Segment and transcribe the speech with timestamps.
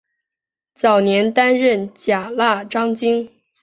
[0.73, 3.29] 早年担任甲喇章京。